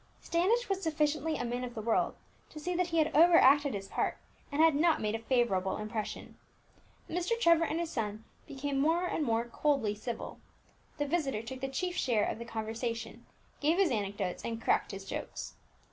[0.19, 2.15] Standish was sufficiently a man of the world
[2.49, 4.17] to see that he had overacted his part,
[4.51, 6.39] and had not made a favourable impression.
[7.07, 7.39] Mr.
[7.39, 10.39] Trevor and his son became more and more coldly civil.
[10.97, 13.27] The visitor took the chief share of the conversation,
[13.59, 15.53] gave his anecdotes, and cracked his jokes.